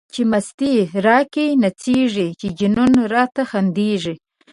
چی 0.13 0.21
مستی 0.31 0.73
را 1.05 1.17
کی 1.33 1.45
نڅيږی، 1.61 2.27
چی 2.39 2.47
جنون 2.59 2.93
را 3.13 3.23
ته 3.33 3.41
خنديږی 3.49 4.15